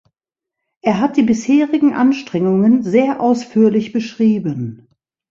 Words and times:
Er 0.81 0.99
hat 0.99 1.15
die 1.15 1.21
bisherigen 1.21 1.93
Anstrengungen 1.93 2.81
sehr 2.81 3.19
ausführlich 3.21 3.91
beschrieben. 3.93 4.87